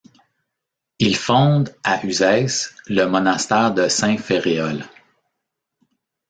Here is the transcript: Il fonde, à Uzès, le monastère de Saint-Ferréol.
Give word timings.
Il 0.97 1.15
fonde, 1.15 1.75
à 1.83 2.03
Uzès, 2.03 2.73
le 2.87 3.05
monastère 3.05 3.71
de 3.71 3.87
Saint-Ferréol. 3.87 4.83